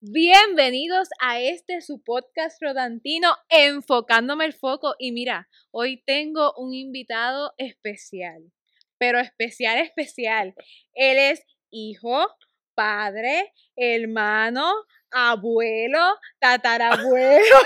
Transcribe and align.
Bienvenidos 0.00 1.08
a 1.20 1.40
este 1.40 1.80
su 1.80 2.00
podcast 2.04 2.62
rodantino 2.62 3.36
enfocándome 3.48 4.44
el 4.44 4.52
foco 4.52 4.94
y 4.96 5.10
mira, 5.10 5.48
hoy 5.72 6.04
tengo 6.06 6.54
un 6.56 6.72
invitado 6.72 7.52
especial, 7.58 8.52
pero 8.96 9.18
especial, 9.18 9.78
especial. 9.78 10.54
Él 10.94 11.18
es 11.18 11.42
hijo, 11.72 12.28
padre, 12.76 13.52
hermano, 13.74 14.72
abuelo, 15.10 16.16
tatarabuelo, 16.38 17.56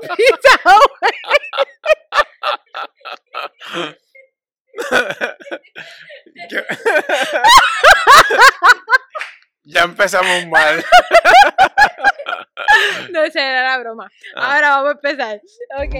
ya 9.64 9.82
empezamos 9.82 10.46
mal. 10.46 10.82
No, 13.12 13.22
esa 13.22 13.40
era 13.40 13.62
la 13.62 13.78
broma. 13.78 14.10
Ah. 14.34 14.54
Ahora 14.54 14.70
vamos 14.70 14.88
a 14.90 14.92
empezar. 14.92 15.40
Ok. 15.78 15.94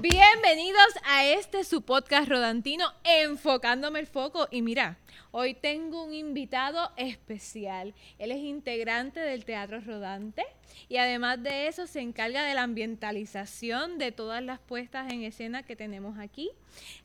Bienvenidos 0.00 0.94
a 1.04 1.24
este 1.24 1.64
su 1.64 1.82
podcast 1.82 2.28
rodantino 2.28 2.92
enfocándome 3.04 4.00
el 4.00 4.06
foco. 4.06 4.48
Y 4.50 4.62
mira, 4.62 4.98
hoy 5.30 5.54
tengo 5.54 6.04
un 6.04 6.12
invitado 6.12 6.92
especial. 6.96 7.94
Él 8.18 8.32
es 8.32 8.38
integrante 8.38 9.20
del 9.20 9.44
Teatro 9.44 9.80
Rodante 9.80 10.44
y 10.88 10.98
además 10.98 11.42
de 11.42 11.68
eso 11.68 11.86
se 11.86 12.00
encarga 12.00 12.44
de 12.44 12.54
la 12.54 12.62
ambientalización 12.62 13.98
de 13.98 14.12
todas 14.12 14.42
las 14.42 14.58
puestas 14.60 15.12
en 15.12 15.22
escena 15.22 15.62
que 15.62 15.76
tenemos 15.76 16.18
aquí. 16.18 16.50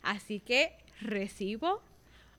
Así 0.01 0.39
que 0.39 0.75
recibo 0.99 1.81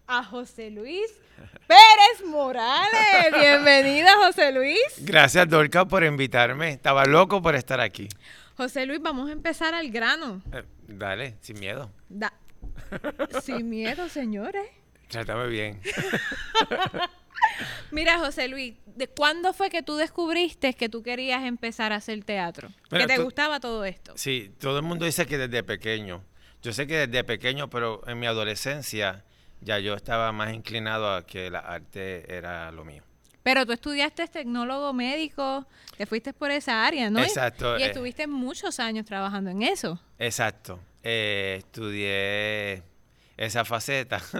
a 0.07 0.25
José 0.25 0.71
Luis 0.71 1.11
Pérez 1.69 2.10
Morales. 2.31 3.33
Bienvenida, 3.39 4.15
José 4.25 4.53
Luis. 4.53 4.79
Gracias, 4.99 5.49
Dorca, 5.49 5.85
por 5.87 6.05
invitarme. 6.05 6.71
Estaba 6.71 7.05
loco 7.05 7.43
por 7.43 7.55
estar 7.55 7.81
aquí. 7.81 8.09
José 8.57 8.87
Luis, 8.87 9.01
vamos 9.03 9.29
a 9.29 9.33
empezar 9.33 9.75
al 9.75 9.91
grano. 9.91 10.43
Eh, 10.53 10.63
dale, 10.87 11.37
sin 11.41 11.59
miedo. 11.59 11.91
Da- 12.09 12.33
Sin 13.43 13.69
miedo, 13.69 14.09
señores. 14.09 14.67
Trátame 15.09 15.49
bien. 15.49 15.81
Mira, 17.91 18.19
José 18.19 18.49
Luis, 18.49 18.75
¿de 18.87 19.09
cuándo 19.09 19.53
fue 19.53 19.71
que 19.71 19.83
tú 19.83 19.97
descubriste 19.97 20.75
que 20.75 20.89
tú 20.89 21.03
querías 21.03 21.45
empezar 21.45 21.93
a 21.93 21.97
hacer 21.97 22.23
teatro? 22.25 22.69
Que 22.91 23.07
te 23.07 23.19
gustaba 23.19 23.61
todo 23.61 23.85
esto. 23.85 24.13
Sí, 24.17 24.53
todo 24.61 24.79
el 24.79 24.85
mundo 24.85 25.05
dice 25.05 25.27
que 25.27 25.39
desde 25.39 25.63
pequeño. 25.63 26.23
Yo 26.63 26.73
sé 26.73 26.87
que 26.87 27.07
desde 27.07 27.25
pequeño, 27.25 27.69
pero 27.71 28.03
en 28.07 28.19
mi 28.21 28.27
adolescencia 28.27 29.25
ya 29.61 29.79
yo 29.79 29.95
estaba 29.95 30.33
más 30.33 30.53
inclinado 30.55 31.15
a 31.15 31.27
que 31.27 31.51
la 31.51 31.61
arte 31.61 32.35
era 32.35 32.71
lo 32.73 32.85
mío. 32.85 33.03
Pero 33.43 33.65
tú 33.65 33.73
estudiaste 33.73 34.29
tecnólogo 34.29 34.93
médico, 34.93 35.67
te 35.97 36.05
fuiste 36.07 36.33
por 36.35 36.51
esa 36.51 36.87
área, 36.87 37.09
¿no? 37.11 37.21
Exacto, 37.21 37.79
Y 37.79 37.83
eh. 37.83 37.87
estuviste 37.87 38.27
muchos 38.27 38.79
años 38.79 39.07
trabajando 39.07 39.51
en 39.51 39.63
eso. 39.63 39.99
Exacto. 40.19 40.79
Eh, 41.03 41.57
estudié 41.59 42.83
esa 43.37 43.65
faceta. 43.65 44.21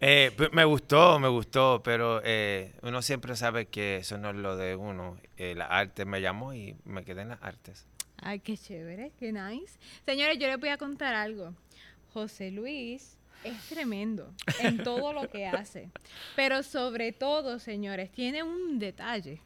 Eh, 0.00 0.30
p- 0.36 0.50
me 0.52 0.64
gustó, 0.64 1.18
me 1.18 1.28
gustó, 1.28 1.80
pero 1.82 2.20
eh, 2.22 2.74
uno 2.82 3.00
siempre 3.00 3.34
sabe 3.34 3.66
que 3.66 3.96
eso 3.96 4.18
no 4.18 4.28
es 4.30 4.36
lo 4.36 4.56
de 4.56 4.76
uno. 4.76 5.16
La 5.38 5.64
arte 5.66 6.04
me 6.04 6.20
llamó 6.20 6.52
y 6.52 6.76
me 6.84 7.02
quedé 7.04 7.22
en 7.22 7.30
las 7.30 7.42
artes. 7.42 7.86
Ay, 8.18 8.40
qué 8.40 8.56
chévere, 8.58 9.12
qué 9.18 9.32
nice. 9.32 9.78
Señores, 10.04 10.38
yo 10.38 10.46
les 10.48 10.58
voy 10.60 10.68
a 10.68 10.76
contar 10.76 11.14
algo. 11.14 11.54
José 12.12 12.50
Luis 12.50 13.15
es 13.44 13.60
tremendo 13.68 14.32
en 14.60 14.82
todo 14.82 15.12
lo 15.12 15.28
que 15.30 15.46
hace. 15.46 15.90
Pero 16.34 16.62
sobre 16.62 17.12
todo, 17.12 17.58
señores, 17.58 18.10
tiene 18.10 18.42
un 18.42 18.78
detalle 18.78 19.40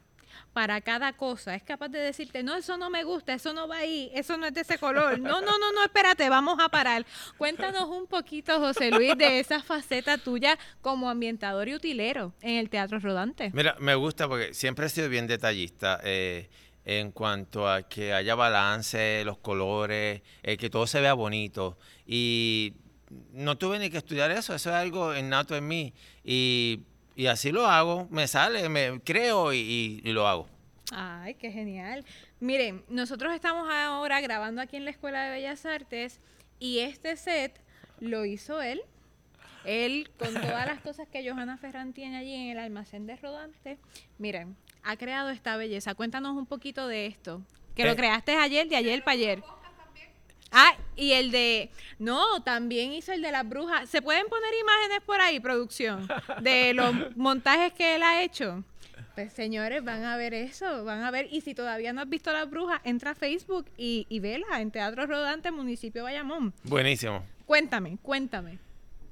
para 0.53 0.81
cada 0.81 1.13
cosa. 1.13 1.55
Es 1.55 1.63
capaz 1.63 1.89
de 1.89 1.99
decirte, 1.99 2.43
no, 2.43 2.55
eso 2.55 2.77
no 2.77 2.89
me 2.89 3.03
gusta, 3.03 3.33
eso 3.33 3.53
no 3.53 3.67
va 3.67 3.77
ahí, 3.77 4.11
eso 4.13 4.37
no 4.37 4.45
es 4.45 4.53
de 4.53 4.61
ese 4.61 4.77
color. 4.77 5.19
No, 5.19 5.41
no, 5.41 5.57
no, 5.57 5.71
no, 5.71 5.83
espérate, 5.83 6.29
vamos 6.29 6.57
a 6.59 6.69
parar. 6.69 7.05
Cuéntanos 7.37 7.89
un 7.89 8.07
poquito, 8.07 8.59
José 8.59 8.91
Luis, 8.91 9.17
de 9.17 9.39
esa 9.39 9.61
faceta 9.61 10.17
tuya 10.17 10.57
como 10.81 11.09
ambientador 11.09 11.67
y 11.69 11.75
utilero 11.75 12.33
en 12.41 12.57
el 12.57 12.69
Teatro 12.69 12.99
Rodante. 12.99 13.51
Mira, 13.53 13.75
me 13.79 13.95
gusta 13.95 14.27
porque 14.27 14.53
siempre 14.53 14.85
he 14.85 14.89
sido 14.89 15.09
bien 15.09 15.27
detallista 15.27 15.99
eh, 16.03 16.49
en 16.83 17.11
cuanto 17.11 17.69
a 17.69 17.83
que 17.83 18.13
haya 18.13 18.35
balance, 18.35 19.23
los 19.25 19.37
colores, 19.37 20.21
eh, 20.43 20.57
que 20.57 20.69
todo 20.69 20.87
se 20.87 20.99
vea 21.01 21.13
bonito. 21.13 21.77
Y 22.05 22.73
no 23.33 23.57
tuve 23.57 23.79
ni 23.79 23.89
que 23.89 23.97
estudiar 23.97 24.31
eso, 24.31 24.53
eso 24.55 24.69
es 24.69 24.75
algo 24.75 25.15
innato 25.15 25.55
en 25.55 25.67
mí. 25.67 25.93
Y, 26.23 26.81
y 27.15 27.27
así 27.27 27.51
lo 27.51 27.65
hago, 27.67 28.07
me 28.11 28.27
sale, 28.27 28.67
me 28.69 28.99
creo 29.03 29.53
y, 29.53 29.57
y- 29.57 30.01
y 30.03 30.11
lo 30.13 30.27
hago. 30.27 30.47
Ay, 30.93 31.35
qué 31.35 31.51
genial. 31.51 32.03
Miren, 32.39 32.83
nosotros 32.89 33.33
estamos 33.33 33.69
ahora 33.71 34.19
grabando 34.21 34.61
aquí 34.61 34.75
en 34.77 34.85
la 34.85 34.91
Escuela 34.91 35.23
de 35.23 35.31
Bellas 35.31 35.65
Artes 35.65 36.19
y 36.59 36.79
este 36.79 37.15
set 37.15 37.61
lo 37.99 38.25
hizo 38.25 38.61
él. 38.61 38.81
Él, 39.63 40.09
con 40.17 40.33
todas 40.33 40.65
las 40.65 40.81
cosas 40.81 41.07
que 41.07 41.27
Johanna 41.29 41.55
Ferran 41.57 41.93
tiene 41.93 42.17
allí 42.17 42.33
en 42.33 42.49
el 42.49 42.57
almacén 42.59 43.05
de 43.05 43.15
Rodante, 43.15 43.77
miren, 44.17 44.55
ha 44.83 44.97
creado 44.97 45.29
esta 45.29 45.55
belleza. 45.55 45.93
Cuéntanos 45.93 46.35
un 46.35 46.47
poquito 46.47 46.87
de 46.87 47.05
esto. 47.05 47.41
Que 47.75 47.85
lo 47.85 47.91
Eh. 47.91 47.95
creaste 47.95 48.35
ayer, 48.35 48.67
de 48.67 48.75
ayer 48.75 49.03
para 49.03 49.13
ayer. 49.13 49.43
Ah, 50.51 50.75
y 50.95 51.13
el 51.13 51.31
de. 51.31 51.69
No, 51.97 52.43
también 52.43 52.91
hizo 52.93 53.13
el 53.13 53.21
de 53.21 53.31
las 53.31 53.47
brujas. 53.47 53.89
¿Se 53.89 54.01
pueden 54.01 54.27
poner 54.27 54.49
imágenes 54.59 54.99
por 55.05 55.21
ahí, 55.21 55.39
producción? 55.39 56.07
De 56.41 56.73
los 56.75 56.93
montajes 57.15 57.71
que 57.73 57.95
él 57.95 58.03
ha 58.03 58.21
hecho. 58.21 58.63
Pues 59.15 59.33
señores, 59.33 59.83
van 59.83 60.03
a 60.03 60.15
ver 60.17 60.33
eso, 60.33 60.83
van 60.85 61.03
a 61.03 61.11
ver. 61.11 61.27
Y 61.31 61.41
si 61.41 61.53
todavía 61.53 61.91
no 61.93 62.01
has 62.01 62.09
visto 62.09 62.31
las 62.31 62.49
brujas, 62.49 62.79
entra 62.83 63.11
a 63.11 63.15
Facebook 63.15 63.65
y, 63.77 64.05
y 64.09 64.19
vela 64.19 64.45
en 64.59 64.71
Teatro 64.71 65.05
Rodante, 65.05 65.51
municipio 65.51 66.03
Bayamón. 66.03 66.53
Buenísimo. 66.63 67.23
Cuéntame, 67.45 67.97
cuéntame. 68.01 68.57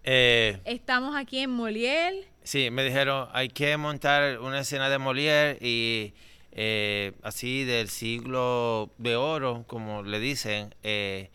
Eh, 0.03 0.59
Estamos 0.63 1.15
aquí 1.15 1.39
en 1.39 1.51
Molière. 1.51 2.25
sí, 2.43 2.71
me 2.71 2.83
dijeron, 2.85 3.27
hay 3.33 3.49
que 3.49 3.75
montar 3.75 4.39
una 4.39 4.61
escena 4.61 4.89
de 4.89 4.97
Molière 4.97 5.57
y 5.61 6.13
eh, 6.51 7.13
así 7.23 7.63
del 7.63 7.89
siglo 7.89 8.91
de 8.97 9.15
oro, 9.15 9.65
como 9.67 10.03
le 10.03 10.19
dicen, 10.19 10.75
eh, 10.83 11.29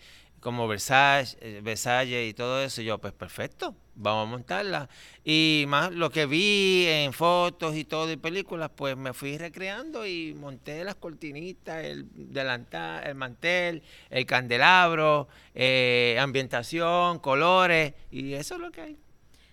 como 0.44 0.68
Versailles, 0.68 1.38
eh, 1.40 1.60
Versalles 1.64 2.28
y 2.28 2.34
todo 2.34 2.62
eso. 2.62 2.82
Y 2.82 2.84
yo, 2.84 2.98
pues 2.98 3.14
perfecto, 3.14 3.74
vamos 3.94 4.28
a 4.28 4.30
montarla. 4.30 4.88
Y 5.24 5.64
más 5.68 5.90
lo 5.90 6.10
que 6.10 6.26
vi 6.26 6.84
en 6.86 7.14
fotos 7.14 7.74
y 7.74 7.84
todo 7.84 8.12
y 8.12 8.16
películas, 8.16 8.70
pues 8.76 8.94
me 8.94 9.14
fui 9.14 9.38
recreando 9.38 10.06
y 10.06 10.34
monté 10.34 10.84
las 10.84 10.96
cortinitas, 10.96 11.82
el 11.82 12.06
delantal, 12.12 13.06
el 13.06 13.14
mantel, 13.14 13.82
el 14.10 14.26
candelabro, 14.26 15.28
eh, 15.54 16.18
ambientación, 16.20 17.20
colores, 17.20 17.94
y 18.10 18.34
eso 18.34 18.56
es 18.56 18.60
lo 18.60 18.70
que 18.70 18.82
hay. 18.82 18.92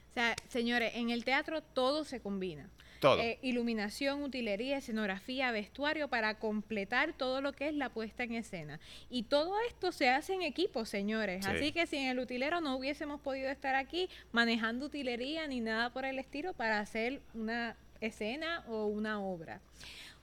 O 0.09 0.13
sea, 0.13 0.35
señores, 0.49 0.91
en 0.95 1.09
el 1.09 1.23
teatro 1.23 1.61
todo 1.61 2.03
se 2.03 2.19
combina. 2.19 2.69
Todo. 3.01 3.19
Eh, 3.19 3.39
iluminación, 3.41 4.21
utilería, 4.21 4.77
escenografía, 4.77 5.51
vestuario 5.51 6.07
para 6.07 6.37
completar 6.37 7.13
todo 7.13 7.41
lo 7.41 7.51
que 7.51 7.67
es 7.67 7.73
la 7.73 7.89
puesta 7.89 8.23
en 8.23 8.35
escena. 8.35 8.79
Y 9.09 9.23
todo 9.23 9.55
esto 9.67 9.91
se 9.91 10.09
hace 10.09 10.35
en 10.35 10.43
equipo, 10.43 10.85
señores. 10.85 11.43
Sí. 11.43 11.51
Así 11.51 11.71
que 11.71 11.87
sin 11.87 12.03
el 12.03 12.19
utilero 12.19 12.61
no 12.61 12.77
hubiésemos 12.77 13.19
podido 13.19 13.49
estar 13.49 13.73
aquí 13.73 14.07
manejando 14.31 14.85
utilería 14.85 15.47
ni 15.47 15.61
nada 15.61 15.89
por 15.89 16.05
el 16.05 16.19
estilo 16.19 16.53
para 16.53 16.79
hacer 16.79 17.21
una 17.33 17.75
escena 18.01 18.63
o 18.67 18.85
una 18.85 19.19
obra. 19.19 19.61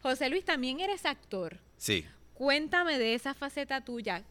José 0.00 0.30
Luis, 0.30 0.44
también 0.44 0.78
eres 0.78 1.04
actor. 1.04 1.58
Sí. 1.78 2.04
Cuéntame 2.34 2.96
de 2.96 3.14
esa 3.14 3.34
faceta 3.34 3.80
tuya. 3.80 4.22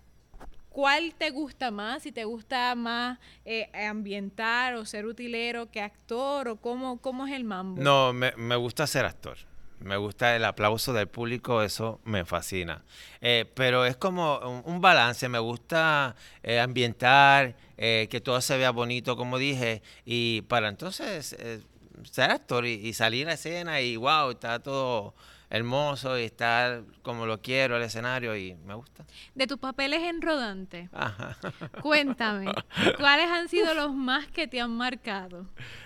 ¿Cuál 0.78 1.16
te 1.18 1.32
gusta 1.32 1.72
más? 1.72 2.04
Si 2.04 2.12
te 2.12 2.24
gusta 2.26 2.76
más 2.76 3.18
eh, 3.46 3.68
ambientar 3.74 4.76
o 4.76 4.86
ser 4.86 5.08
utilero 5.08 5.72
que 5.72 5.82
actor 5.82 6.48
o 6.50 6.58
cómo, 6.58 7.02
cómo 7.02 7.26
es 7.26 7.34
el 7.34 7.46
mambo. 7.46 7.82
No, 7.82 8.14
me, 8.14 8.32
me 8.38 8.56
gusta 8.58 8.86
ser 8.86 9.04
actor. 9.06 9.40
Me 9.80 9.98
gusta 9.98 10.36
el 10.36 10.46
aplauso 10.46 10.94
del 10.94 11.08
público, 11.08 11.64
eso 11.64 12.00
me 12.04 12.26
fascina. 12.26 12.84
Eh, 13.22 13.52
pero 13.56 13.86
es 13.86 13.98
como 13.98 14.38
un, 14.66 14.80
balance, 14.80 15.28
me 15.30 15.40
gusta 15.40 16.16
eh, 16.44 16.60
ambientar, 16.60 17.56
eh, 17.76 18.08
que 18.12 18.22
todo 18.22 18.40
se 18.40 18.56
vea 18.60 18.70
bonito, 18.70 19.18
como 19.18 19.40
dije, 19.40 19.82
y 20.06 20.42
para 20.44 20.68
entonces 20.68 21.34
eh, 21.40 21.60
ser 22.04 22.30
actor 22.30 22.68
y, 22.68 22.74
y 22.74 22.94
salir 22.94 23.28
a 23.30 23.34
escena 23.34 23.82
y 23.82 23.96
wow, 23.96 24.30
está 24.30 24.60
todo 24.60 25.16
hermoso 25.50 26.18
y 26.20 26.24
estar 26.24 26.84
como 27.02 27.26
lo 27.26 27.42
quiero 27.42 27.78
el 27.78 27.84
escenario 27.84 28.36
y 28.36 28.56
me 28.66 28.74
gusta. 28.74 29.06
De 29.36 29.48
tus 29.48 29.58
papeles 29.58 30.04
en 30.04 30.22
rodante, 30.22 30.90
Ajá. 30.92 31.38
cuéntame, 31.82 32.52
¿cuáles 32.98 33.28
han 33.28 33.48
sido 33.50 33.74
los 33.74 33.94
más 33.94 34.28
que 34.28 34.48
te 34.48 34.60
han 34.60 34.72
marcado? 34.72 35.46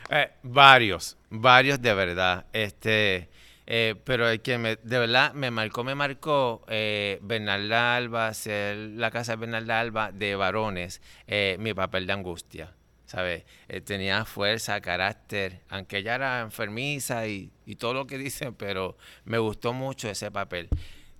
Eh, 0.10 0.32
varios, 0.44 1.18
varios 1.30 1.82
de 1.82 1.94
verdad. 1.94 2.46
Este, 2.54 3.30
eh, 3.68 3.96
pero 4.04 4.28
el 4.28 4.42
que 4.42 4.58
me, 4.58 4.76
de 4.76 5.00
verdad 5.00 5.34
me 5.34 5.52
marcó, 5.52 5.84
me 5.84 5.96
marcó 5.96 6.66
eh, 6.68 7.20
Bernarda 7.22 7.96
Alba, 7.96 8.34
ser 8.34 8.76
la 8.76 9.12
casa 9.12 9.34
de 9.34 9.38
Bernarda 9.38 9.80
Alba 9.80 10.12
de 10.12 10.36
varones, 10.36 11.02
eh, 11.28 11.56
mi 11.60 11.74
papel 11.74 12.08
de 12.08 12.14
angustia. 12.14 12.74
¿Sabes? 13.12 13.44
Eh, 13.68 13.82
tenía 13.82 14.24
fuerza, 14.24 14.80
carácter, 14.80 15.60
aunque 15.70 15.98
ella 15.98 16.16
era 16.16 16.40
enfermiza 16.42 17.28
y, 17.28 17.52
y 17.66 17.76
todo 17.76 17.94
lo 17.94 18.08
que 18.08 18.18
dicen, 18.18 18.56
pero 18.56 18.98
me 19.26 19.38
gustó 19.38 19.74
mucho 19.74 20.10
ese 20.10 20.32
papel. 20.32 20.70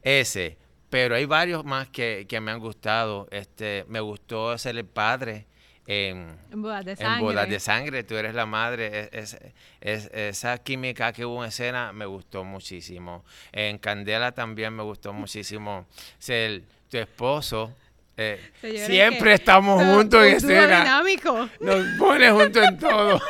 Ese, 0.02 0.58
pero 0.90 1.16
hay 1.16 1.26
varios 1.26 1.66
más 1.66 1.90
que, 1.90 2.26
que 2.30 2.40
me 2.40 2.52
han 2.52 2.60
gustado. 2.60 3.28
Este, 3.32 3.84
me 3.90 4.00
gustó 4.00 4.58
ser 4.58 4.78
el 4.78 4.86
padre 4.86 5.46
en, 5.86 6.38
En 6.52 6.62
bodas 6.62 6.86
de 6.86 6.92
en 6.92 6.98
sangre. 6.98 7.22
Bodas 7.22 7.50
de 7.50 7.60
Sangre, 7.60 8.04
tú 8.04 8.16
eres 8.16 8.34
la 8.36 8.46
madre. 8.46 9.10
Es, 9.12 9.34
es- 9.34 9.40
es- 9.82 10.12
esa 10.14 10.58
química 10.60 11.12
que 11.12 11.26
hubo 11.26 11.44
en 11.44 11.50
escena 11.50 11.92
me 11.92 12.06
gustó 12.06 12.44
muchísimo. 12.46 13.26
En 13.52 13.78
Candela 13.80 14.32
también 14.32 14.74
me 14.74 14.84
gustó 14.84 15.12
muchísimo 15.12 15.86
ser 16.20 16.62
tu 16.90 16.98
esposo. 16.98 17.76
Eh, 18.22 18.52
siempre 18.86 19.34
estamos 19.34 19.84
juntos 19.84 20.24
en 20.24 20.36
escena. 20.36 20.82
dinámico. 20.82 21.50
Nos 21.60 21.86
pone 21.98 22.32
juntos 22.32 22.64
en 22.64 22.78
todo. 22.78 23.22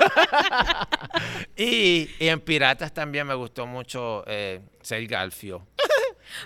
y, 1.55 2.09
y 2.19 2.27
en 2.27 2.39
Piratas 2.41 2.93
también 2.93 3.27
me 3.27 3.33
gustó 3.33 3.65
mucho 3.65 4.23
eh, 4.27 4.59
ser 4.81 5.05
Galfio. 5.07 5.65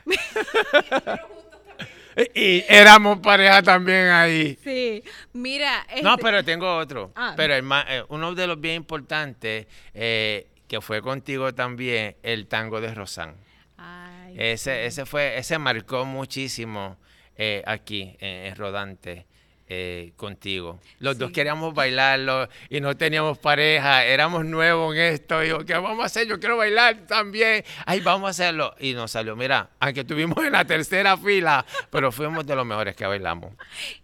y, 2.35 2.63
éramos 2.67 3.19
pareja 3.19 3.63
también 3.63 4.07
ahí. 4.09 4.57
Sí, 4.63 5.03
mira. 5.33 5.85
No, 6.03 6.11
este- 6.11 6.23
pero 6.23 6.43
tengo 6.43 6.77
otro. 6.77 7.11
Ah. 7.15 7.33
Pero 7.35 7.55
el 7.55 7.65
eh, 7.87 8.03
uno 8.09 8.35
de 8.35 8.47
los 8.47 8.59
bien 8.59 8.75
importantes, 8.75 9.65
eh, 9.93 10.47
que 10.67 10.81
fue 10.81 11.01
contigo 11.01 11.53
también, 11.53 12.15
el 12.21 12.47
tango 12.47 12.79
de 12.79 12.93
Rosán. 12.93 13.35
Ay, 13.77 14.35
Ese, 14.37 14.85
ese 14.85 15.05
fue, 15.05 15.37
ese 15.37 15.57
marcó 15.57 16.05
muchísimo 16.05 16.97
eh, 17.37 17.63
aquí 17.65 18.15
en, 18.19 18.45
en 18.47 18.55
Rodante. 18.55 19.25
eh, 19.67 20.13
contigo. 20.15 20.79
Los 20.99 21.17
dos 21.17 21.31
queríamos 21.31 21.73
bailarlo 21.73 22.47
y 22.69 22.79
no 22.81 22.95
teníamos 22.95 23.39
pareja, 23.39 24.05
éramos 24.05 24.45
nuevos 24.45 24.93
en 24.95 25.01
esto. 25.01 25.43
Y 25.43 25.47
yo, 25.49 25.65
¿qué 25.65 25.73
vamos 25.73 26.03
a 26.03 26.05
hacer? 26.05 26.27
Yo 26.27 26.39
quiero 26.39 26.55
bailar 26.55 27.07
también. 27.07 27.63
Ay, 27.83 27.99
vamos 28.01 28.27
a 28.27 28.29
hacerlo. 28.29 28.75
Y 28.79 28.93
nos 28.93 29.09
salió, 29.09 29.35
mira, 29.35 29.71
aunque 29.79 30.01
estuvimos 30.01 30.37
en 30.45 30.51
la 30.51 30.65
tercera 30.65 31.17
fila, 31.17 31.65
pero 31.89 32.11
fuimos 32.11 32.45
de 32.45 32.55
los 32.55 32.63
mejores 32.63 32.95
que 32.95 33.07
bailamos. 33.07 33.53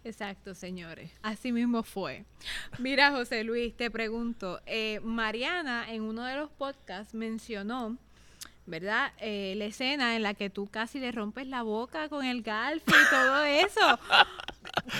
Exacto, 0.02 0.52
señores. 0.56 1.12
Así 1.22 1.52
mismo 1.52 1.84
fue. 1.84 2.24
Mira, 2.80 3.12
José 3.12 3.44
Luis, 3.44 3.76
te 3.76 3.88
pregunto. 3.88 4.60
eh, 4.66 4.98
Mariana 5.04 5.86
en 5.92 6.02
uno 6.02 6.24
de 6.24 6.34
los 6.34 6.50
podcasts 6.50 7.14
mencionó, 7.14 7.96
¿verdad? 8.66 9.12
Eh, 9.18 9.54
la 9.56 9.64
escena 9.64 10.14
en 10.16 10.22
la 10.22 10.34
que 10.34 10.50
tú 10.50 10.68
casi 10.68 11.00
le 11.00 11.10
rompes 11.12 11.46
la 11.46 11.62
boca 11.62 12.08
con 12.08 12.24
el 12.24 12.42
golf 12.42 12.82
y 12.86 13.10
todo 13.10 13.44
eso. 13.44 13.98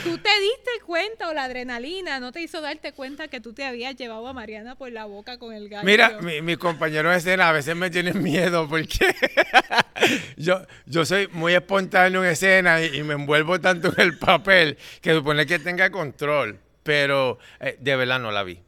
¿Tú 0.04 0.18
te 0.18 0.40
diste 0.40 0.70
cuenta 0.84 1.28
o 1.28 1.32
la 1.32 1.44
adrenalina 1.44 2.20
no 2.20 2.32
te 2.32 2.42
hizo 2.42 2.60
darte 2.60 2.92
cuenta 2.92 3.28
que 3.28 3.40
tú 3.40 3.52
te 3.52 3.64
habías 3.64 3.96
llevado 3.96 4.26
a 4.26 4.32
Mariana 4.32 4.74
por 4.74 4.90
la 4.90 5.04
boca 5.04 5.38
con 5.38 5.54
el 5.54 5.68
gallo? 5.68 5.86
Mira, 5.86 6.18
mi, 6.20 6.42
mi 6.42 6.56
compañero 6.56 7.10
de 7.10 7.16
escena 7.16 7.48
a 7.48 7.52
veces 7.52 7.76
me 7.76 7.88
tienen 7.88 8.22
miedo 8.22 8.68
porque 8.68 9.14
yo, 10.36 10.66
yo 10.86 11.04
soy 11.04 11.28
muy 11.28 11.54
espontáneo 11.54 12.24
en 12.24 12.30
escena 12.30 12.82
y, 12.82 12.96
y 12.96 13.02
me 13.02 13.14
envuelvo 13.14 13.60
tanto 13.60 13.88
en 13.96 14.00
el 14.00 14.18
papel 14.18 14.76
que 15.00 15.14
supone 15.14 15.46
que 15.46 15.58
tenga 15.58 15.90
control, 15.90 16.58
pero 16.82 17.38
eh, 17.60 17.76
de 17.80 17.96
verdad 17.96 18.18
no 18.18 18.32
la 18.32 18.42
vi. 18.42 18.60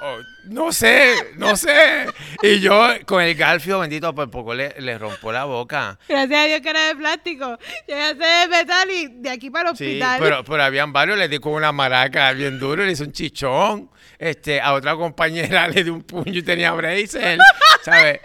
Oh, 0.00 0.18
no 0.44 0.70
sé, 0.72 1.14
no 1.36 1.56
sé. 1.56 2.06
Y 2.42 2.60
yo 2.60 2.86
con 3.04 3.22
el 3.22 3.34
galfio 3.34 3.80
bendito 3.80 4.14
por 4.14 4.30
poco 4.30 4.54
le, 4.54 4.74
le 4.80 4.96
rompo 4.96 5.32
la 5.32 5.44
boca. 5.44 5.98
Gracias 6.08 6.38
a 6.40 6.44
Dios 6.46 6.60
que 6.60 6.70
era 6.70 6.86
de 6.88 6.96
plástico. 6.96 7.58
Llegaste 7.86 8.24
de 8.24 8.48
metal 8.48 8.90
y 8.90 9.08
de 9.20 9.30
aquí 9.30 9.50
para 9.50 9.70
el 9.70 9.76
Sí, 9.76 9.84
hospital. 9.86 10.20
pero, 10.20 10.44
pero 10.44 10.62
habían 10.62 10.92
varios, 10.92 11.18
le 11.18 11.28
di 11.28 11.38
con 11.38 11.52
una 11.54 11.72
maraca 11.72 12.32
bien 12.32 12.58
duro, 12.60 12.84
le 12.84 12.92
hice 12.92 13.02
un 13.04 13.12
chichón. 13.12 13.90
Este, 14.18 14.60
a 14.60 14.72
otra 14.72 14.94
compañera 14.96 15.68
le 15.68 15.84
di 15.84 15.90
un 15.90 16.02
puño 16.02 16.38
y 16.38 16.42
tenía 16.42 16.72
bracer, 16.72 17.38
¿sabes? 17.82 18.20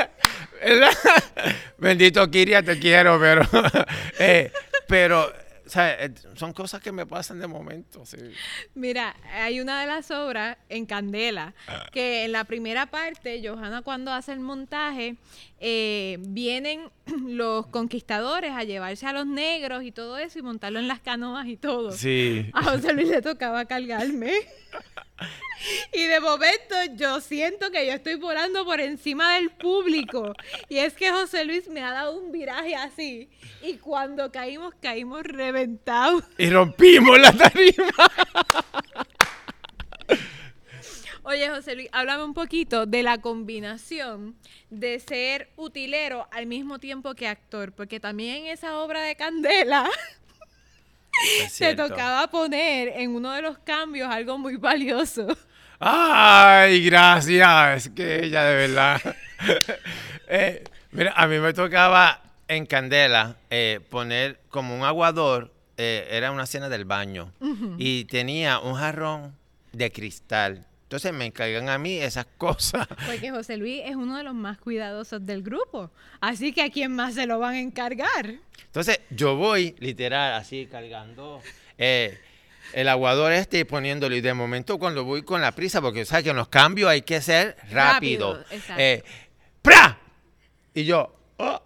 ¿Verdad? 0.64 0.92
Bendito 1.78 2.30
Kiria, 2.30 2.62
te 2.62 2.78
quiero, 2.78 3.18
pero, 3.18 3.42
eh, 4.18 4.52
pero, 4.86 5.32
¿sabes? 5.72 5.96
Eh, 6.00 6.14
Son 6.36 6.52
cosas 6.52 6.80
que 6.82 6.92
me 6.92 7.06
pasan 7.06 7.38
de 7.40 7.46
momento, 7.46 8.04
sí. 8.04 8.16
Mira, 8.74 9.16
hay 9.32 9.60
una 9.60 9.80
de 9.80 9.86
las 9.86 10.10
obras 10.10 10.56
en 10.68 10.84
Candela 10.86 11.54
Ah. 11.66 11.86
que 11.92 12.24
en 12.24 12.32
la 12.32 12.44
primera 12.44 12.86
parte, 12.86 13.40
Johanna 13.46 13.82
cuando 13.82 14.12
hace 14.12 14.32
el 14.32 14.40
montaje, 14.40 15.16
eh, 15.60 16.18
vienen 16.20 16.90
los 17.26 17.66
conquistadores 17.68 18.52
a 18.52 18.64
llevarse 18.64 19.06
a 19.06 19.12
los 19.12 19.26
negros 19.26 19.82
y 19.84 19.92
todo 19.92 20.18
eso 20.18 20.38
y 20.38 20.42
montarlo 20.42 20.78
en 20.78 20.88
las 20.88 21.00
canoas 21.00 21.46
y 21.46 21.56
todo. 21.56 21.92
Sí. 21.92 22.50
A 22.52 22.62
José 22.64 22.92
Luis 22.92 23.08
le 23.08 23.22
tocaba 23.22 23.64
cargarme. 23.64 24.32
Y 25.92 26.04
de 26.06 26.20
momento 26.20 26.74
yo 26.94 27.20
siento 27.20 27.70
que 27.70 27.86
yo 27.86 27.92
estoy 27.92 28.14
volando 28.16 28.64
por 28.64 28.80
encima 28.80 29.34
del 29.36 29.50
público. 29.50 30.32
Y 30.68 30.78
es 30.78 30.94
que 30.94 31.10
José 31.10 31.44
Luis 31.44 31.68
me 31.68 31.82
ha 31.82 31.92
dado 31.92 32.18
un 32.18 32.32
viraje 32.32 32.74
así. 32.74 33.28
Y 33.62 33.74
cuando 33.74 34.32
caímos, 34.32 34.74
caímos 34.80 35.22
reventados. 35.22 36.24
Y 36.38 36.50
rompimos 36.50 37.18
la 37.18 37.32
tarima. 37.32 37.92
Oye, 41.24 41.48
José 41.50 41.76
Luis, 41.76 41.88
háblame 41.92 42.24
un 42.24 42.34
poquito 42.34 42.84
de 42.84 43.04
la 43.04 43.20
combinación 43.20 44.34
de 44.70 44.98
ser 44.98 45.52
utilero 45.56 46.26
al 46.32 46.46
mismo 46.46 46.80
tiempo 46.80 47.14
que 47.14 47.28
actor, 47.28 47.72
porque 47.72 48.00
también 48.00 48.38
en 48.38 48.46
esa 48.46 48.78
obra 48.78 49.02
de 49.02 49.14
Candela 49.14 49.88
te 51.58 51.76
tocaba 51.76 52.28
poner 52.28 52.88
en 52.96 53.14
uno 53.14 53.30
de 53.32 53.42
los 53.42 53.58
cambios 53.58 54.10
algo 54.10 54.36
muy 54.36 54.56
valioso. 54.56 55.28
Ay, 55.84 56.84
gracias. 56.84 57.86
Es 57.86 57.92
que 57.92 58.24
ella 58.24 58.44
de 58.44 58.54
verdad. 58.68 59.00
Eh, 60.34 60.64
mira, 60.92 61.12
a 61.14 61.26
mí 61.26 61.38
me 61.40 61.52
tocaba 61.52 62.22
en 62.48 62.64
Candela 62.64 63.36
eh, 63.50 63.80
poner 63.90 64.40
como 64.48 64.74
un 64.74 64.82
aguador, 64.82 65.52
eh, 65.76 66.08
era 66.10 66.30
una 66.30 66.46
cena 66.46 66.70
del 66.70 66.86
baño, 66.86 67.32
y 67.76 68.06
tenía 68.06 68.58
un 68.60 68.74
jarrón 68.76 69.36
de 69.72 69.92
cristal. 69.92 70.64
Entonces 70.84 71.12
me 71.12 71.26
encargan 71.26 71.68
a 71.68 71.76
mí 71.76 71.98
esas 71.98 72.24
cosas. 72.38 72.86
Porque 73.04 73.30
José 73.30 73.58
Luis 73.58 73.82
es 73.84 73.96
uno 73.96 74.16
de 74.16 74.22
los 74.22 74.34
más 74.34 74.58
cuidadosos 74.58 75.26
del 75.26 75.42
grupo. 75.42 75.90
Así 76.20 76.52
que 76.54 76.62
a 76.62 76.70
quién 76.70 76.94
más 76.94 77.14
se 77.14 77.26
lo 77.26 77.38
van 77.38 77.54
a 77.56 77.60
encargar. 77.60 78.36
Entonces 78.64 79.00
yo 79.10 79.36
voy 79.36 79.74
literal 79.80 80.34
así 80.34 80.66
cargando 80.66 81.42
eh, 81.76 82.18
el 82.72 82.88
aguador 82.88 83.32
este 83.32 83.60
y 83.60 83.64
poniéndolo. 83.64 84.14
Y 84.16 84.20
de 84.20 84.34
momento 84.34 84.78
cuando 84.78 85.04
voy 85.04 85.22
con 85.22 85.40
la 85.40 85.52
prisa, 85.52 85.80
porque 85.80 86.04
sabes 86.04 86.24
que 86.24 86.30
en 86.30 86.36
los 86.36 86.48
cambios 86.48 86.90
hay 86.90 87.02
que 87.02 87.20
ser 87.20 87.56
rápido. 87.70 88.34
Rápido, 88.34 88.44
eh, 88.78 89.02
¡Pra! 89.62 89.98
Y 90.74 90.84
yo, 90.84 91.14
oh, 91.36 91.62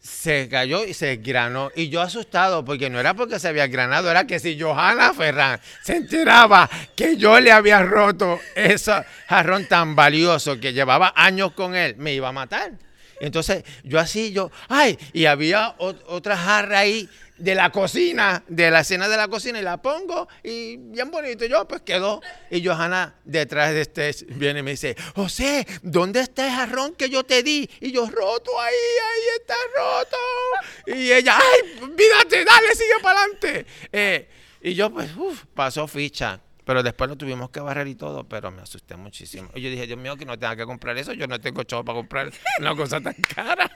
se 0.00 0.48
cayó 0.48 0.84
y 0.84 0.94
se 0.94 1.16
granó. 1.16 1.70
Y 1.76 1.88
yo 1.88 2.00
asustado, 2.02 2.64
porque 2.64 2.90
no 2.90 2.98
era 3.00 3.14
porque 3.14 3.38
se 3.38 3.48
había 3.48 3.66
granado, 3.68 4.10
era 4.10 4.26
que 4.26 4.38
si 4.40 4.60
Johanna 4.60 5.14
Ferran 5.14 5.60
se 5.82 5.96
enteraba 5.96 6.68
que 6.96 7.16
yo 7.16 7.38
le 7.40 7.52
había 7.52 7.82
roto 7.82 8.40
ese 8.54 9.04
jarrón 9.28 9.66
tan 9.66 9.94
valioso 9.96 10.58
que 10.60 10.72
llevaba 10.72 11.12
años 11.16 11.52
con 11.52 11.74
él, 11.74 11.94
me 11.98 12.12
iba 12.14 12.28
a 12.28 12.32
matar. 12.32 12.72
Entonces 13.20 13.62
yo 13.84 14.00
así, 14.00 14.32
yo, 14.32 14.50
ay, 14.68 14.98
y 15.12 15.26
había 15.26 15.76
ot- 15.78 16.02
otra 16.08 16.36
jarra 16.36 16.80
ahí 16.80 17.08
de 17.42 17.56
la 17.56 17.70
cocina, 17.70 18.44
de 18.46 18.70
la 18.70 18.80
escena 18.82 19.08
de 19.08 19.16
la 19.16 19.26
cocina, 19.26 19.58
y 19.58 19.62
la 19.62 19.82
pongo 19.82 20.28
y 20.44 20.76
bien 20.76 21.10
bonito. 21.10 21.44
Yo, 21.44 21.66
pues 21.66 21.82
quedó. 21.82 22.20
Y 22.52 22.64
Johanna 22.64 23.16
detrás 23.24 23.72
de 23.72 23.80
este 23.80 24.14
viene 24.28 24.60
y 24.60 24.62
me 24.62 24.70
dice, 24.70 24.94
José, 25.16 25.66
¿dónde 25.82 26.20
está 26.20 26.46
el 26.46 26.52
jarrón 26.52 26.94
que 26.94 27.10
yo 27.10 27.24
te 27.24 27.42
di? 27.42 27.68
Y 27.80 27.90
yo, 27.90 28.08
roto 28.08 28.60
ahí, 28.60 28.72
ahí 28.72 29.40
está 29.40 29.54
roto. 29.76 30.16
Y 30.86 31.10
ella, 31.10 31.36
ay, 31.36 31.82
olvídate, 31.82 32.44
dale, 32.44 32.74
sigue 32.76 32.94
para 33.02 33.22
adelante. 33.22 33.66
Eh, 33.90 34.28
y 34.60 34.74
yo, 34.74 34.92
pues, 34.92 35.10
uf, 35.16 35.44
pasó 35.52 35.88
ficha. 35.88 36.40
Pero 36.64 36.82
después 36.82 37.10
lo 37.10 37.16
tuvimos 37.16 37.50
que 37.50 37.60
barrer 37.60 37.88
y 37.88 37.94
todo, 37.94 38.24
pero 38.24 38.50
me 38.50 38.62
asusté 38.62 38.96
muchísimo. 38.96 39.50
Y 39.54 39.62
yo 39.62 39.70
dije, 39.70 39.86
Dios 39.86 39.98
mío, 39.98 40.16
que 40.16 40.24
no 40.24 40.38
tenga 40.38 40.54
que 40.54 40.64
comprar 40.64 40.96
eso. 40.96 41.12
Yo 41.12 41.26
no 41.26 41.40
tengo 41.40 41.62
chavo 41.64 41.84
para 41.84 41.96
comprar 41.96 42.32
una 42.60 42.76
cosa 42.76 43.00
tan 43.00 43.14
cara. 43.14 43.70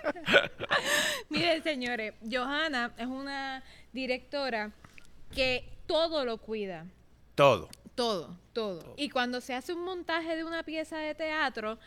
Miren, 1.29 1.63
señores, 1.63 2.15
Johanna 2.31 2.93
es 2.97 3.07
una 3.07 3.65
directora 3.93 4.73
que 5.35 5.69
todo 5.87 6.25
lo 6.25 6.39
cuida. 6.39 6.87
Todo. 7.35 7.69
Todo, 7.95 8.39
todo. 8.53 8.95
Y 8.97 9.09
cuando 9.09 9.41
se 9.41 9.55
hace 9.55 9.73
un 9.73 9.83
montaje 9.83 10.37
de 10.37 10.45
una 10.45 10.63
pieza 10.63 10.99
de 10.99 11.15
teatro, 11.15 11.79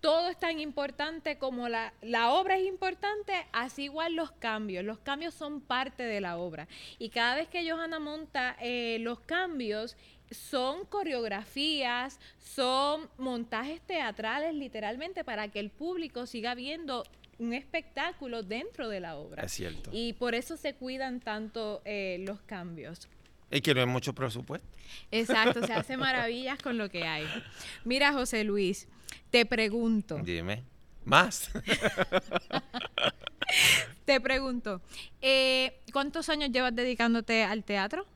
todo 0.00 0.28
es 0.28 0.38
tan 0.38 0.60
importante 0.60 1.38
como 1.38 1.68
la, 1.68 1.92
la 2.02 2.32
obra 2.32 2.56
es 2.56 2.66
importante, 2.66 3.32
así 3.52 3.84
igual 3.84 4.14
los 4.14 4.30
cambios. 4.32 4.84
Los 4.84 4.98
cambios 4.98 5.34
son 5.34 5.60
parte 5.60 6.04
de 6.04 6.20
la 6.20 6.38
obra. 6.38 6.68
Y 6.98 7.10
cada 7.10 7.34
vez 7.34 7.48
que 7.48 7.68
Johanna 7.68 7.98
monta 7.98 8.56
eh, 8.60 8.98
los 9.00 9.20
cambios, 9.20 9.96
son 10.30 10.84
coreografías, 10.86 12.18
son 12.38 13.08
montajes 13.18 13.80
teatrales 13.80 14.54
literalmente 14.54 15.24
para 15.24 15.48
que 15.48 15.60
el 15.60 15.70
público 15.70 16.26
siga 16.26 16.54
viendo 16.54 17.04
un 17.38 17.54
espectáculo 17.54 18.42
dentro 18.42 18.88
de 18.88 19.00
la 19.00 19.16
obra. 19.16 19.44
Es 19.44 19.52
cierto. 19.52 19.90
Y 19.92 20.12
por 20.14 20.34
eso 20.34 20.56
se 20.56 20.74
cuidan 20.74 21.20
tanto 21.20 21.82
eh, 21.84 22.22
los 22.26 22.40
cambios. 22.40 23.08
Y 23.50 23.60
que 23.60 23.74
no 23.74 23.80
hay 23.80 23.86
mucho 23.86 24.12
presupuesto. 24.12 24.68
Exacto, 25.10 25.66
se 25.66 25.72
hace 25.72 25.96
maravillas 25.96 26.60
con 26.60 26.76
lo 26.76 26.90
que 26.90 27.04
hay. 27.04 27.26
Mira, 27.84 28.12
José 28.12 28.44
Luis, 28.44 28.88
te 29.30 29.46
pregunto. 29.46 30.18
Dime. 30.22 30.64
Más. 31.04 31.50
te 34.04 34.20
pregunto, 34.20 34.82
eh, 35.22 35.80
¿cuántos 35.92 36.28
años 36.28 36.50
llevas 36.50 36.74
dedicándote 36.74 37.44
al 37.44 37.64
teatro? 37.64 38.06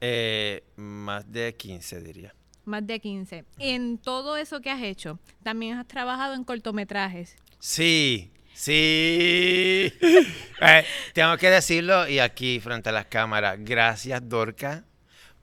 Eh, 0.00 0.62
más 0.76 1.30
de 1.30 1.54
15, 1.54 2.00
diría. 2.00 2.34
Más 2.64 2.86
de 2.86 3.00
15. 3.00 3.44
En 3.58 3.98
todo 3.98 4.36
eso 4.36 4.60
que 4.60 4.70
has 4.70 4.82
hecho, 4.82 5.18
también 5.42 5.78
has 5.78 5.86
trabajado 5.86 6.34
en 6.34 6.44
cortometrajes. 6.44 7.36
Sí, 7.58 8.30
sí. 8.54 9.92
Eh, 10.60 10.84
tengo 11.14 11.36
que 11.36 11.50
decirlo 11.50 12.08
y 12.08 12.18
aquí 12.18 12.58
frente 12.58 12.88
a 12.88 12.92
las 12.92 13.06
cámaras, 13.06 13.58
gracias 13.60 14.28
Dorca 14.28 14.84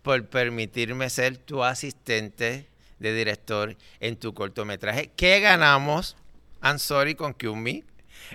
por 0.01 0.27
permitirme 0.27 1.09
ser 1.09 1.37
tu 1.37 1.63
asistente 1.63 2.67
de 2.99 3.13
director 3.13 3.77
en 4.01 4.17
tu 4.17 4.33
cortometraje. 4.33 5.11
¿Qué 5.15 5.39
ganamos? 5.39 6.17
I'm 6.61 6.79
sorry 6.79 7.15
con 7.15 7.33
Kumi. 7.33 7.83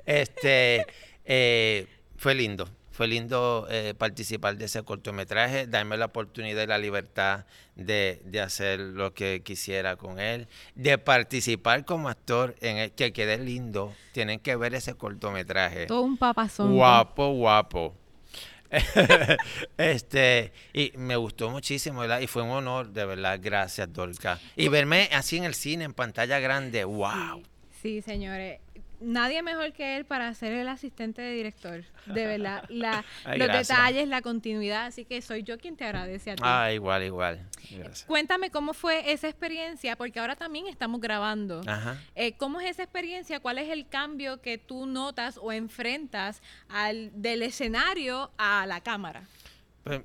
Este, 0.06 0.86
eh, 1.26 1.86
fue 2.16 2.34
lindo, 2.34 2.68
fue 3.00 3.08
lindo 3.08 3.66
eh, 3.70 3.94
participar 3.96 4.58
de 4.58 4.66
ese 4.66 4.82
cortometraje, 4.82 5.66
darme 5.66 5.96
la 5.96 6.04
oportunidad 6.04 6.64
y 6.64 6.66
la 6.66 6.76
libertad 6.76 7.46
de, 7.74 8.20
hacer 8.44 8.78
lo 8.78 9.14
que 9.14 9.40
quisiera 9.42 9.96
con 9.96 10.20
él, 10.20 10.48
de 10.74 10.98
participar 10.98 11.86
como 11.86 12.10
actor 12.10 12.56
en 12.60 12.76
el 12.76 12.92
que 12.92 13.14
quede 13.14 13.38
lindo. 13.38 13.94
Tienen 14.12 14.38
que 14.38 14.54
ver 14.54 14.74
ese 14.74 14.92
cortometraje. 14.92 15.86
Todo 15.86 16.02
un 16.02 16.18
papazón. 16.18 16.74
Guapo, 16.74 17.32
guapo. 17.32 17.96
este, 19.78 20.52
y 20.74 20.92
me 20.98 21.16
gustó 21.16 21.48
muchísimo, 21.48 22.00
¿verdad? 22.02 22.20
Y 22.20 22.26
fue 22.26 22.42
un 22.42 22.50
honor, 22.50 22.90
de 22.90 23.06
verdad, 23.06 23.40
gracias, 23.42 23.90
Dorca. 23.90 24.38
Y 24.56 24.68
verme 24.68 25.08
así 25.12 25.38
en 25.38 25.44
el 25.44 25.54
cine, 25.54 25.84
en 25.84 25.94
pantalla 25.94 26.38
grande, 26.38 26.84
wow. 26.84 27.42
Sí, 27.80 28.02
señores. 28.02 28.60
Nadie 29.00 29.42
mejor 29.42 29.72
que 29.72 29.96
él 29.96 30.04
para 30.04 30.32
ser 30.34 30.52
el 30.52 30.68
asistente 30.68 31.22
de 31.22 31.32
director. 31.32 31.84
De 32.06 32.26
verdad. 32.26 32.64
La, 32.68 33.04
los 33.36 33.48
detalles, 33.48 34.06
la 34.06 34.20
continuidad. 34.20 34.86
Así 34.86 35.06
que 35.06 35.22
soy 35.22 35.42
yo 35.42 35.58
quien 35.58 35.76
te 35.76 35.84
agradece 35.84 36.32
a 36.32 36.36
ti. 36.36 36.42
Ah, 36.44 36.70
igual, 36.72 37.04
igual. 37.04 37.48
Cuéntame 38.06 38.50
cómo 38.50 38.74
fue 38.74 39.12
esa 39.12 39.28
experiencia, 39.28 39.96
porque 39.96 40.20
ahora 40.20 40.36
también 40.36 40.66
estamos 40.66 41.00
grabando. 41.00 41.62
Ajá. 41.66 41.98
Eh, 42.14 42.32
¿Cómo 42.36 42.60
es 42.60 42.70
esa 42.70 42.82
experiencia? 42.82 43.40
¿Cuál 43.40 43.58
es 43.58 43.70
el 43.70 43.88
cambio 43.88 44.42
que 44.42 44.58
tú 44.58 44.86
notas 44.86 45.38
o 45.40 45.50
enfrentas 45.50 46.42
al, 46.68 47.10
del 47.14 47.42
escenario 47.42 48.30
a 48.36 48.66
la 48.66 48.82
cámara? 48.82 49.22
Pues, 49.84 50.02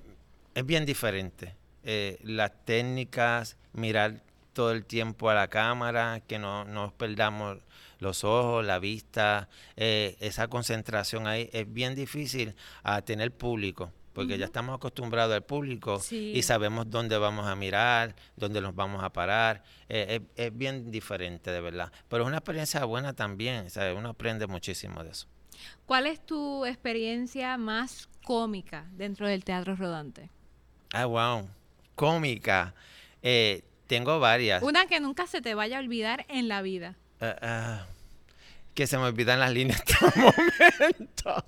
es 0.53 0.65
bien 0.65 0.85
diferente. 0.85 1.53
Eh, 1.83 2.17
las 2.23 2.51
técnicas, 2.65 3.57
mirar 3.73 4.21
todo 4.55 4.71
el 4.71 4.85
tiempo 4.85 5.29
a 5.29 5.35
la 5.35 5.49
cámara, 5.49 6.21
que 6.25 6.39
no 6.39 6.65
nos 6.65 6.93
perdamos 6.93 7.59
los 7.99 8.23
ojos, 8.23 8.65
la 8.65 8.79
vista, 8.79 9.49
eh, 9.75 10.15
esa 10.21 10.47
concentración 10.47 11.27
ahí 11.27 11.49
es 11.53 11.71
bien 11.71 11.93
difícil 11.93 12.55
a 12.81 13.01
tener 13.01 13.31
público, 13.31 13.91
porque 14.13 14.37
ya 14.37 14.45
estamos 14.45 14.75
acostumbrados 14.75 15.35
al 15.35 15.43
público 15.43 16.01
y 16.09 16.41
sabemos 16.41 16.89
dónde 16.89 17.17
vamos 17.17 17.45
a 17.45 17.55
mirar, 17.55 18.15
dónde 18.37 18.61
nos 18.61 18.73
vamos 18.73 19.03
a 19.03 19.11
parar. 19.11 19.61
Eh, 19.89 20.21
es, 20.35 20.57
bien 20.57 20.89
diferente, 20.89 21.51
de 21.51 21.59
verdad. 21.59 21.91
Pero 22.07 22.23
es 22.23 22.27
una 22.27 22.37
experiencia 22.37 22.83
buena 22.85 23.13
también, 23.13 23.67
uno 23.97 24.09
aprende 24.09 24.47
muchísimo 24.47 25.03
de 25.03 25.11
eso. 25.11 25.27
¿Cuál 25.85 26.07
es 26.07 26.25
tu 26.25 26.65
experiencia 26.65 27.57
más 27.57 28.07
cómica 28.23 28.87
dentro 28.93 29.27
del 29.27 29.43
teatro 29.43 29.75
rodante? 29.75 30.29
Ah, 30.93 31.05
wow, 31.05 31.49
cómica. 31.95 32.73
Eh, 33.21 33.63
tengo 33.87 34.19
varias. 34.19 34.63
Una 34.63 34.85
que 34.87 34.99
nunca 34.99 35.27
se 35.27 35.41
te 35.41 35.55
vaya 35.55 35.77
a 35.77 35.79
olvidar 35.79 36.25
en 36.29 36.47
la 36.47 36.61
vida. 36.61 36.95
Ah, 37.21 37.85
que 38.73 38.87
se 38.87 38.97
me 38.97 39.03
olvidan 39.05 39.39
las 39.39 39.51
líneas 39.51 39.81
en 40.01 40.07
este 40.07 40.19
momento. 40.19 41.45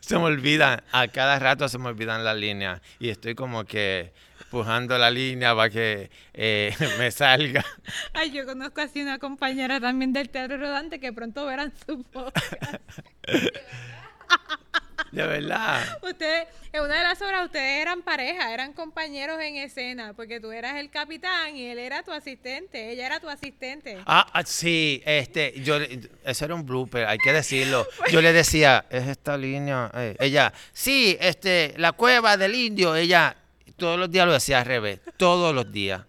se 0.00 0.18
me 0.18 0.24
olvidan, 0.24 0.82
a 0.92 1.08
cada 1.08 1.38
rato 1.38 1.68
se 1.68 1.78
me 1.78 1.88
olvidan 1.88 2.24
las 2.24 2.36
líneas. 2.36 2.80
Y 2.98 3.08
estoy 3.08 3.34
como 3.34 3.64
que 3.64 4.12
empujando 4.40 4.96
la 4.96 5.10
línea 5.10 5.54
para 5.56 5.70
que 5.70 6.10
eh, 6.34 6.74
me 6.98 7.10
salga. 7.10 7.64
Ay, 8.12 8.30
yo 8.30 8.46
conozco 8.46 8.80
así 8.80 9.02
una 9.02 9.18
compañera 9.18 9.80
también 9.80 10.12
del 10.12 10.28
teatro 10.28 10.56
rodante 10.56 11.00
que 11.00 11.12
pronto 11.12 11.44
verán 11.46 11.72
su 11.86 12.02
podcast. 12.04 12.76
De 15.16 15.26
verdad. 15.26 15.82
Ustedes, 16.02 16.46
en 16.74 16.82
una 16.82 16.98
de 16.98 17.02
las 17.02 17.22
obras, 17.22 17.46
ustedes 17.46 17.80
eran 17.80 18.02
pareja, 18.02 18.52
eran 18.52 18.74
compañeros 18.74 19.40
en 19.40 19.56
escena, 19.56 20.12
porque 20.12 20.40
tú 20.40 20.52
eras 20.52 20.76
el 20.76 20.90
capitán 20.90 21.56
y 21.56 21.64
él 21.64 21.78
era 21.78 22.02
tu 22.02 22.12
asistente, 22.12 22.92
ella 22.92 23.06
era 23.06 23.18
tu 23.18 23.30
asistente. 23.30 23.96
Ah, 24.04 24.26
ah 24.30 24.42
sí, 24.44 25.02
este, 25.06 25.54
yo, 25.62 25.78
eso 26.22 26.44
era 26.44 26.54
un 26.54 26.66
blooper, 26.66 27.06
hay 27.06 27.16
que 27.16 27.32
decirlo. 27.32 27.88
Yo 28.12 28.20
le 28.20 28.34
decía, 28.34 28.84
es 28.90 29.08
esta 29.08 29.38
línea, 29.38 29.90
eh, 29.94 30.16
ella, 30.20 30.52
sí, 30.74 31.16
este, 31.18 31.72
la 31.78 31.92
cueva 31.92 32.36
del 32.36 32.54
indio, 32.54 32.94
ella, 32.94 33.38
todos 33.78 33.98
los 33.98 34.10
días 34.10 34.26
lo 34.26 34.34
decía 34.34 34.58
al 34.58 34.66
revés, 34.66 35.00
todos 35.16 35.54
los 35.54 35.72
días. 35.72 36.02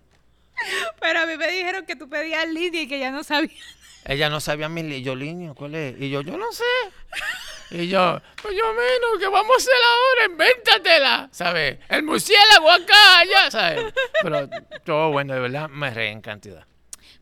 Pero 0.99 1.21
a 1.21 1.25
mí 1.25 1.37
me 1.37 1.49
dijeron 1.49 1.85
que 1.85 1.95
tú 1.95 2.09
pedías 2.09 2.45
línea 2.49 2.81
y 2.81 2.87
que 2.89 2.97
ella 2.97 3.11
no 3.11 3.23
sabía. 3.23 3.63
Ella 4.07 4.29
no 4.29 4.39
sabía 4.39 4.69
mi 4.69 4.83
línea, 4.83 4.99
yo 4.99 5.15
línea, 5.15 5.53
¿cuál 5.53 5.75
es? 5.75 5.99
Y 5.99 6.09
yo, 6.09 6.21
yo 6.21 6.37
no 6.37 6.51
sé. 6.51 6.63
Y 7.69 7.89
yo, 7.89 8.21
pues 8.41 8.55
yo 8.55 8.63
menos, 8.71 9.19
que 9.19 9.27
vamos 9.27 9.51
a 9.51 9.57
hacer 9.57 9.73
ahora, 9.73 10.31
invéntatela, 10.31 11.29
¿sabes? 11.33 11.77
El 11.89 12.03
murciélago 12.03 12.71
acá, 12.71 13.25
ya, 13.29 13.51
¿sabes? 13.51 13.93
Pero 14.23 14.49
todo 14.85 15.11
bueno, 15.11 15.33
de 15.33 15.41
verdad, 15.41 15.67
me 15.67 15.93
reí 15.93 16.13
en 16.13 16.21
cantidad. 16.21 16.65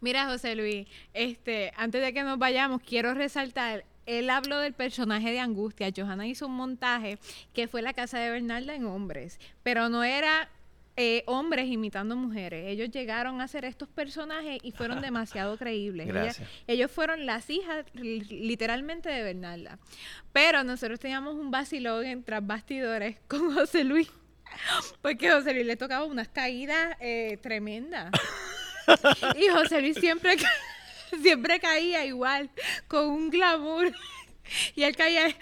Mira, 0.01 0.27
José 0.27 0.55
Luis, 0.55 0.87
este, 1.15 1.73
antes 1.75 1.99
de 1.99 2.13
que 2.13 2.21
nos 2.21 2.37
vayamos, 2.37 2.83
quiero 2.83 3.15
resaltar 3.15 3.85
él 4.05 4.29
habló 4.29 4.59
del 4.59 4.73
personaje 4.73 5.31
de 5.31 5.39
Angustia. 5.39 5.91
Johanna 5.95 6.27
hizo 6.27 6.45
un 6.45 6.55
montaje 6.55 7.17
que 7.53 7.67
fue 7.67 7.81
la 7.81 7.93
casa 7.93 8.19
de 8.19 8.29
Bernalda 8.29 8.75
en 8.75 8.85
hombres, 8.85 9.39
pero 9.63 9.89
no 9.89 10.03
era 10.03 10.49
eh, 10.97 11.23
hombres 11.25 11.67
imitando 11.67 12.15
mujeres. 12.15 12.67
Ellos 12.67 12.89
llegaron 12.89 13.41
a 13.41 13.47
ser 13.49 13.65
estos 13.65 13.89
personajes 13.89 14.59
y 14.63 14.71
fueron 14.71 15.01
demasiado 15.01 15.57
creíbles. 15.57 16.39
ellos 16.67 16.89
fueron 16.89 17.25
las 17.25 17.49
hijas 17.49 17.85
literalmente 17.93 19.09
de 19.09 19.23
Bernalda. 19.23 19.77
Pero 20.31 20.63
nosotros 20.63 20.99
teníamos 20.99 21.35
un 21.35 21.51
vacilón 21.51 22.05
en 22.05 22.23
tras 22.23 22.45
bastidores 22.45 23.17
con 23.27 23.53
José 23.53 23.83
Luis. 23.83 24.09
Porque 25.01 25.31
José 25.31 25.53
Luis 25.53 25.65
le 25.65 25.75
tocaba 25.75 26.05
unas 26.05 26.29
caídas 26.29 26.95
eh, 27.01 27.37
tremendas. 27.41 28.11
y 29.35 29.49
José 29.49 29.81
Luis 29.81 29.97
siempre, 29.97 30.37
siempre 31.21 31.59
caía 31.59 32.05
igual, 32.05 32.49
con 32.87 33.09
un 33.09 33.29
glamour. 33.29 33.91
Y 34.75 34.83
él 34.83 34.95
caía. 34.95 35.35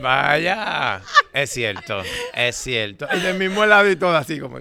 Vaya, 0.00 1.02
es 1.32 1.50
cierto, 1.50 2.02
es 2.34 2.56
cierto. 2.56 3.08
Es 3.08 3.22
del 3.22 3.38
mismo 3.38 3.64
lado 3.66 3.90
y 3.90 3.96
todo 3.96 4.16
así 4.16 4.38
como 4.38 4.58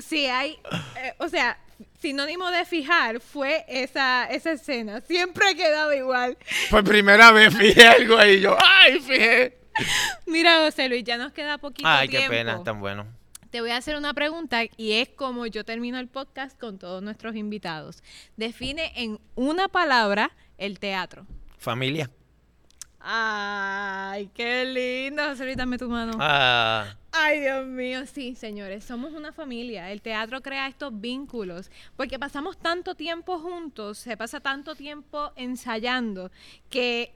Sí, 0.00 0.26
hay, 0.26 0.58
eh, 0.96 1.14
o 1.18 1.28
sea, 1.28 1.58
sinónimo 2.00 2.50
de 2.50 2.64
fijar 2.64 3.20
fue 3.20 3.64
esa, 3.68 4.24
esa 4.26 4.52
escena. 4.52 5.00
Siempre 5.00 5.48
ha 5.48 5.54
quedado 5.54 5.92
igual. 5.94 6.36
Por 6.70 6.84
primera 6.84 7.30
vez 7.32 7.56
fijé 7.56 7.86
algo 7.86 8.18
ahí 8.18 8.40
yo, 8.40 8.56
¡ay, 8.60 9.00
fijé! 9.00 9.58
Mira, 10.26 10.58
José 10.64 10.88
Luis, 10.88 11.04
ya 11.04 11.16
nos 11.16 11.32
queda 11.32 11.58
poquito 11.58 11.88
Ay, 11.88 12.08
tiempo. 12.08 12.24
Ay, 12.24 12.30
qué 12.30 12.36
pena, 12.44 12.62
tan 12.62 12.80
bueno. 12.80 13.06
Te 13.50 13.60
voy 13.60 13.70
a 13.70 13.76
hacer 13.76 13.96
una 13.96 14.14
pregunta 14.14 14.62
y 14.76 14.94
es 14.94 15.08
como 15.08 15.46
yo 15.46 15.64
termino 15.64 15.98
el 15.98 16.08
podcast 16.08 16.58
con 16.58 16.78
todos 16.78 17.02
nuestros 17.02 17.36
invitados. 17.36 18.02
Define 18.36 18.92
en 18.96 19.20
una 19.36 19.68
palabra 19.68 20.32
el 20.58 20.78
teatro. 20.80 21.26
Familia. 21.58 22.10
Ay, 23.06 24.30
qué 24.34 24.64
lindo. 24.64 25.22
José 25.24 25.54
dame 25.54 25.76
tu 25.76 25.90
mano. 25.90 26.12
Ah. 26.18 26.96
Ay, 27.12 27.40
Dios 27.40 27.66
mío, 27.66 28.06
sí, 28.06 28.34
señores, 28.34 28.82
somos 28.82 29.12
una 29.12 29.30
familia. 29.30 29.92
El 29.92 30.00
teatro 30.00 30.40
crea 30.40 30.66
estos 30.68 30.98
vínculos 30.98 31.70
porque 31.96 32.18
pasamos 32.18 32.56
tanto 32.56 32.94
tiempo 32.94 33.38
juntos, 33.38 33.98
se 33.98 34.16
pasa 34.16 34.40
tanto 34.40 34.74
tiempo 34.74 35.32
ensayando 35.36 36.30
que 36.70 37.14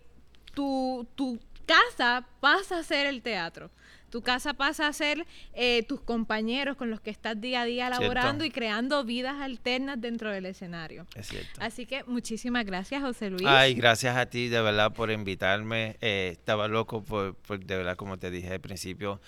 tu, 0.55 1.07
tu 1.15 1.39
casa 1.65 2.27
pasa 2.41 2.79
a 2.81 2.83
ser 2.83 3.07
el 3.07 3.23
teatro. 3.23 3.71
Tu 4.11 4.23
casa 4.23 4.55
pasa 4.55 4.87
a 4.87 4.93
ser 4.93 5.27
eh, 5.53 5.83
tus 5.85 6.01
compañeros 6.01 6.77
con 6.77 6.91
los 6.91 7.01
que 7.01 7.11
estás 7.11 7.41
día 7.41 7.63
a 7.63 7.65
día 7.65 7.91
laborando 7.91 8.45
y 8.45 8.51
creando 8.51 9.05
vidas 9.05 9.41
alternas 9.41 10.01
dentro 10.01 10.31
del 10.31 10.47
escenario. 10.47 11.07
Es 11.15 11.29
cierto. 11.29 11.61
Así 11.61 11.87
que 11.87 12.05
muchísimas 12.05 12.65
gracias, 12.65 13.03
José 13.03 13.31
Luis. 13.31 13.47
Ay, 13.47 13.75
gracias 13.75 14.17
a 14.17 14.27
ti, 14.27 14.49
de 14.49 14.63
verdad, 14.63 14.93
por 14.93 15.11
invitarme. 15.11 15.97
Eh, 16.01 16.31
estaba 16.33 16.69
loco 16.69 17.03
por, 17.03 17.35
de 17.61 17.77
verdad, 17.77 17.97
como 17.97 18.19
te 18.19 18.31
dije 18.31 18.53
al 18.53 18.61
principio, 18.61 19.21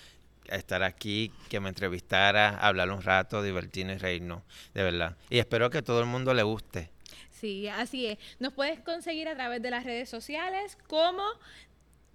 estar 0.45 0.83
aquí, 0.83 1.31
que 1.49 1.59
me 1.59 1.69
entrevistara, 1.69 2.57
hablar 2.57 2.89
un 2.91 3.01
rato, 3.01 3.43
divertirnos 3.43 3.97
y 3.97 3.99
reírnos, 3.99 4.41
de 4.73 4.83
verdad. 4.83 5.17
Y 5.29 5.39
espero 5.39 5.69
que 5.69 5.81
todo 5.81 5.99
el 5.99 6.07
mundo 6.07 6.33
le 6.33 6.43
guste. 6.43 6.89
Sí, 7.29 7.67
así 7.67 8.07
es. 8.07 8.17
Nos 8.39 8.53
puedes 8.53 8.79
conseguir 8.81 9.27
a 9.27 9.35
través 9.35 9.61
de 9.61 9.71
las 9.71 9.83
redes 9.83 10.09
sociales 10.09 10.77
como 10.87 11.23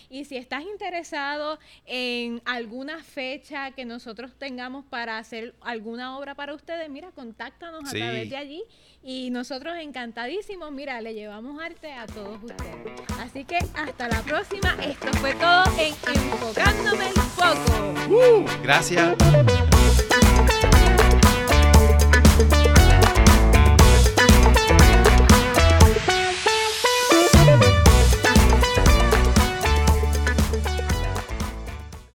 y 0.08 0.24
si 0.24 0.36
estás 0.36 0.62
interesado 0.62 1.58
en 1.86 2.40
alguna 2.44 3.02
fecha 3.02 3.72
que 3.72 3.84
nosotros 3.84 4.32
tengamos 4.38 4.84
para 4.84 5.18
hacer 5.18 5.54
alguna 5.60 6.16
obra 6.18 6.34
para 6.34 6.54
ustedes, 6.54 6.88
mira, 6.88 7.10
contáctanos 7.10 7.84
a 7.88 7.90
través 7.90 8.30
de 8.30 8.36
allí 8.36 8.62
y 9.02 9.30
nosotros 9.30 9.76
encantadísimos, 9.78 10.70
mira, 10.70 11.00
le 11.00 11.14
llevamos 11.14 11.60
arte 11.60 11.92
a 11.92 12.06
todos 12.06 12.42
ustedes. 12.42 12.76
Así 13.18 13.44
que 13.44 13.58
hasta 13.74 14.08
la 14.08 14.22
próxima. 14.22 14.76
Esto 14.82 15.12
fue 15.18 15.34
todo 15.34 15.64
en 15.78 15.94
Enfocándome 16.14 17.08
el 17.08 17.14
Foco. 17.14 18.44
Gracias. 18.62 19.16